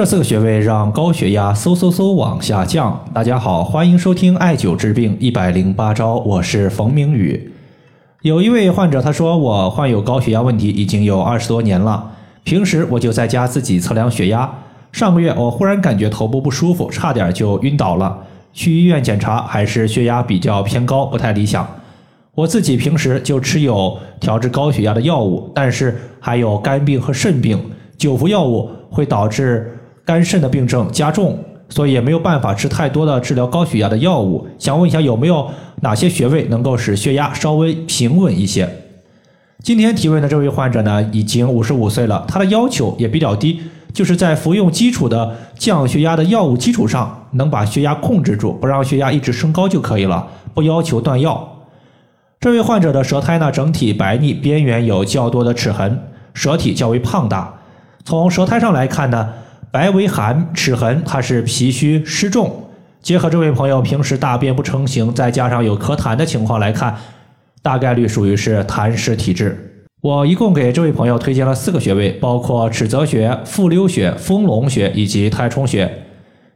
[0.00, 3.04] 这四个穴位让高血压嗖嗖嗖往下降。
[3.12, 7.52] 大家好，欢迎收听艾灸治病一百零八招，我是冯明宇。
[8.22, 12.12] 有一位患者他说，我患有高血压问题已经有二十多年了，
[12.44, 14.50] 平时我就在家自己测量血压。
[14.90, 18.20] 上个月我忽然感觉头部不舒服，差点就晕倒了。
[18.54, 21.68] 去医院检查，还是血压比较偏高，不太理想。
[22.34, 27.62] 我自己平时就吃有调治高血压的药物，但是还有肝病和肾病，
[27.98, 29.76] 久服药物会导致
[30.10, 31.38] 肝肾的病症加重，
[31.68, 34.44] 所以也没有办法吃太多的治疗高血压的药物。
[34.58, 35.48] 想问一下，有没有
[35.82, 38.68] 哪些穴位能够使血压稍微平稳一些？
[39.62, 43.60] 今天提问的这位患者呢，已经五十五岁了，他的要求也比较低。
[43.92, 51.62] 就是在服用基础的降血压的药物基础上，能把血压控制住，不让血压一直升高就可以了，不要求断药。
[52.40, 56.00] 这位患者的舌苔呢，整体白腻，边缘有较多的齿痕，
[56.34, 57.54] 舌体较为胖大。
[58.04, 59.28] 从舌苔上来看呢，
[59.72, 62.64] 白为寒，齿痕它是脾虚湿重。
[63.00, 66.96] 结合这位朋友平时大便不成形，再加上有咳痰的情况来看，
[67.62, 69.84] 大概率属于是痰湿体质。
[70.02, 75.88] 我一共给这位朋友推荐了四个穴位，包括尺泽穴、复溜穴、丰隆穴以及太冲穴。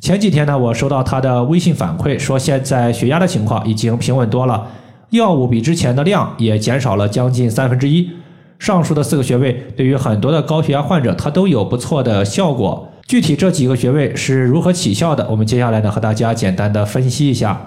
[0.00, 4.68] 前几天呢，我收到他的微信反馈，说现在血压的情况已经平稳多了，
[5.10, 8.08] 药物比之前的量也减少了将近三分之一。
[8.58, 12.86] 上述的四个穴位对于很多的高血压患者，它都有不错的效果。
[13.10, 17.60] 具体这几个穴位是如何起效的，我们接下来呢和大家简单的分析一下。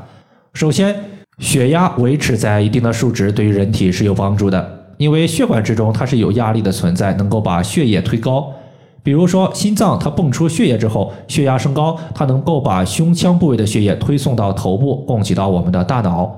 [0.54, 0.96] 首先，
[1.40, 4.86] 血压维持在一定的数值，对于人体是有帮助的。
[4.96, 8.50] 因为血管之中它是有压力的存在，能够把血液推高。
[9.04, 16.34] 比如说心脏它泵出血液之后，血压升高，它能够把胸腔部位的血液推送到头部，供给到我们的大脑。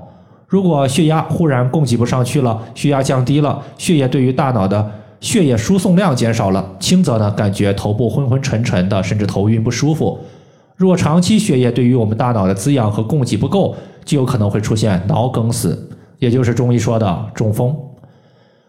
[0.48, 10.18] 如果血压忽然供给不上去了，血压降低了，血液对于大脑的血液输送量减少了，轻则呢感觉头部昏昏沉沉的，甚至头晕不舒服。
[10.76, 17.74] 若长期血液对于我们大脑的滋养和供给不够，就有可能会出现脑梗死，也就是中医说的中风。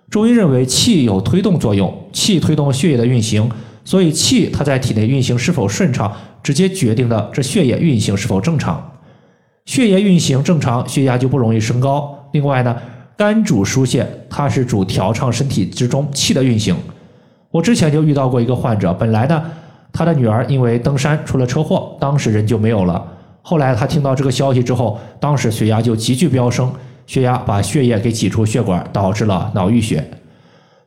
[0.09, 3.51] 中医认为气有推动作用，气推动血液的运行，
[3.83, 6.09] 所以气它在体内运行是否顺畅，
[6.41, 8.93] 直接决定了这血液运行是否正常。
[9.65, 12.17] 血液运行正常，血压就不容易升高。
[12.31, 12.73] 另外呢，
[13.17, 16.75] 肝主疏泄，它是主调畅身体之中气的运行。
[17.49, 19.43] 我之前就遇到过一个患者，本来呢，
[19.91, 23.03] 他的女儿因为登山出了车祸，当时人就没有了。
[23.41, 26.71] 后来他听到这个消息之后，当时血压就急剧飙升。
[27.07, 30.05] 血压把血液给挤出血管，导致了脑溢血。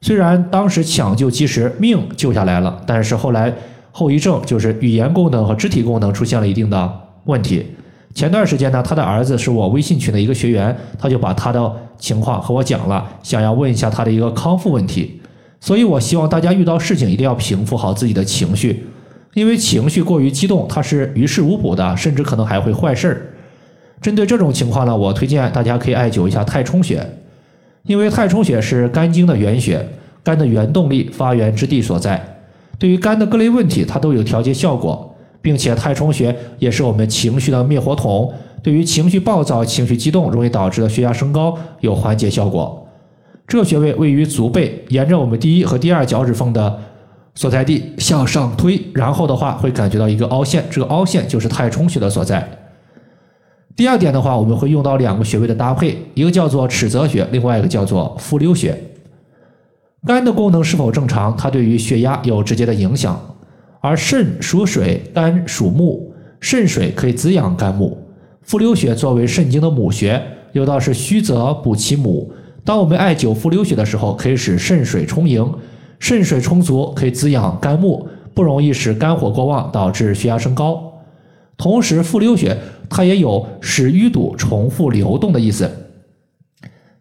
[0.03, 3.51] 虽然当时抢救及时，命救下来了，但是后来
[3.91, 6.93] 后遗症就是语言功能和肢体功能出现了一定的
[7.25, 7.67] 问题。
[8.15, 15.21] 前段时间呢，他的儿子是我微信群的一个学员，他就把他的情况和我讲了，想要问一下他的一个康复问题。
[15.61, 18.85] 所以我希望大家遇到事情一定要平复好自己的情绪，
[19.35, 23.27] 因为情绪过于激动，它是于事无补的，甚至可能还会坏事儿。
[24.01, 27.07] 针对这种情况呢，我推荐大家可以艾灸一下太冲穴，
[27.85, 29.87] 因为太冲穴是肝经的原穴，
[30.25, 32.39] 肝的原动力发源之地所在。
[32.79, 35.10] 对于肝的各类问题，它都有调节效果，
[35.43, 42.87] 并且太冲穴也是我们情绪的灭火筒，对于情绪暴躁、情绪激动容易导致的血压升高有缓解效果。
[43.47, 46.79] 这个穴位位于足背，沿着我们第一和第二脚趾缝的
[47.35, 52.49] 所在地向上推，然后的话会感觉到一个凹陷，这个凹陷就是太冲穴的所在。
[53.75, 58.79] 第二点的话，我们会用到两个穴位的搭配，一个叫做尺泽穴，另外一个叫做复溜穴。
[60.07, 63.19] 肝的功能是否正常，它对于血压有直接的影响。
[63.81, 67.97] 而肾属水，肝属木，肾水可以滋养肝木。
[68.43, 72.33] 复溜穴作为肾经的母穴，有道是虚则补其母。
[72.65, 75.51] 当我们艾灸复溜穴的时候，可以使肾水充盈，
[75.99, 80.93] 肾水充足可以滋养肝木，不容易使肝火过旺导致血压升高。
[81.57, 82.57] 同时，复溜穴
[82.89, 85.71] 它也有使淤堵重复流动的意思，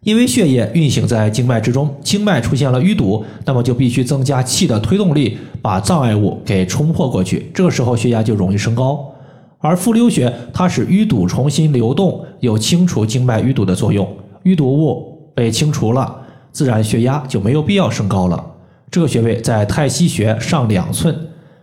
[0.02, 9.12] 因为血液运行在经脉之中，经脉出现了淤堵，那么就必须增加气的推动力，把障碍物给冲破过去，这个时候血压就容易升高。
[9.58, 14.08] 而复溜穴它使淤堵重新流动，有清除经脉淤堵的作用，
[14.44, 18.42] 淤堵物被清除了，自然血压就没有必要升高了。
[18.90, 21.14] 这个穴位在太溪穴上两寸。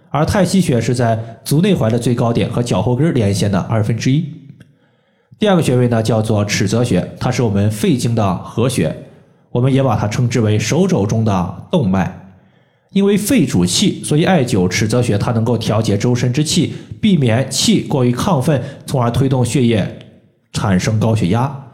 [0.09, 4.23] 而太溪穴是在足内踝的最高点和脚后跟连线的二分之一。
[5.39, 9.03] 第二个穴位呢，叫做尺泽穴，它是我们肺经的合穴，
[9.51, 12.33] 我们也把它称之为手肘中的动脉。
[12.91, 19.99] 因为肺主气，所以艾灸尺泽穴，它能够调节周身之气，避免气过于亢奋，从而推动血液
[20.53, 21.65] 产生高血压。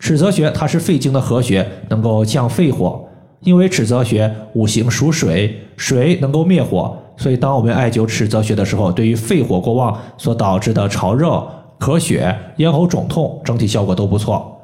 [0.00, 3.04] 尺泽穴它是肺经的合穴，能够降肺火。
[3.42, 6.96] 因为尺泽穴五行属水，水能够灭火。
[7.16, 11.46] 所以当我们艾灸尺泽穴的时候，对于肺火过旺所导致的潮热、
[11.78, 14.60] 咳血、咽喉肿痛，整体效果都不错。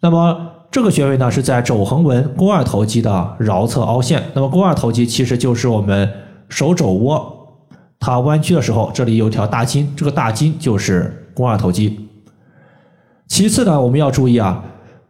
[0.00, 4.22] 那么这个穴位呢，是在肘横纹肱二头肌的桡侧凹陷。
[4.34, 6.10] 那么肱二头肌其实就是我们
[6.48, 7.48] 手肘窝，
[7.98, 12.08] 它弯曲的时候，这里有条大筋，这个大筋就是肱二头肌。
[13.26, 14.62] 其次呢，我们要注意啊，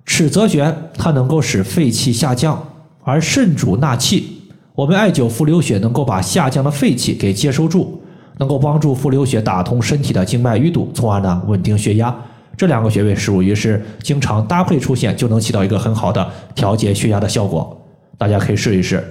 [0.05, 2.63] 尺泽穴它能够使肺气下降，
[3.03, 4.35] 而肾主纳气。
[4.75, 8.01] 我们艾灸复流穴能够把下降的肺气给接收住，
[8.39, 12.15] 能够帮助复流血打通身体的经脉淤堵，从而呢稳定血压。
[12.57, 17.81] 这两个穴位属于是经常搭配出现，就能起到一个很好的调节血压的效果。
[18.17, 19.03] 大家可以试一试。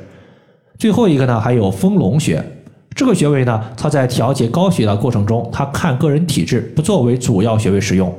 [0.77, 2.43] 最后一个呢，还有丰隆穴，
[2.93, 8.13] 这个穴位呢，它在调节高血压的过程中，它看个人体质，不作为主要穴位使用。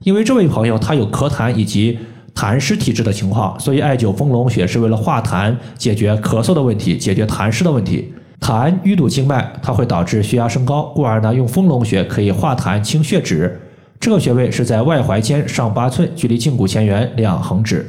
[0.00, 1.98] 因为这位朋友他有咳痰以及
[2.34, 8.12] 痰湿体质的情况，所以艾灸丰隆穴是为了化痰，解决咳嗽的问题，解决痰湿的问题。
[8.40, 13.60] 痰淤堵经脉，它会导致血压升高，故而呢，用丰隆穴可以化痰清血脂。
[14.00, 17.84] 这个穴位是在外踝尖上八寸，距离胫骨前缘两横指。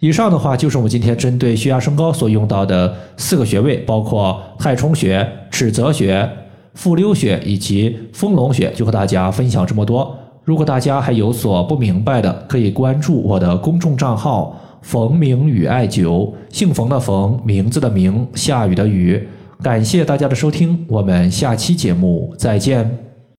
[0.00, 6.28] 以上的话就是我们今天针对血压升高所用到的四个穴位，包括太冲穴、尺泽穴、
[6.74, 10.16] 复溜穴以及丰隆穴，就和大家分享这么多。
[10.44, 19.26] 如果大家还有所不明白的，可以关注我的公众账号“冯明宇艾灸”，姓冯的冯，名字的名，下雨的雨。
[19.62, 23.07] 感谢大家的收听，我们下期节目再见。